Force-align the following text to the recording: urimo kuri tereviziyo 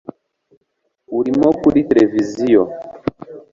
urimo 1.19 1.47
kuri 1.61 1.79
tereviziyo 1.89 2.63